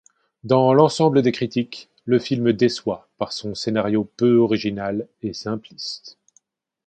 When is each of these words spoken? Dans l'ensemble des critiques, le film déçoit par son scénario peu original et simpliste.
Dans 0.43 0.73
l'ensemble 0.73 1.21
des 1.21 1.31
critiques, 1.31 1.87
le 2.05 2.17
film 2.17 2.53
déçoit 2.53 3.07
par 3.19 3.31
son 3.31 3.53
scénario 3.53 4.11
peu 4.17 4.37
original 4.37 5.07
et 5.21 5.31
simpliste. 5.31 6.17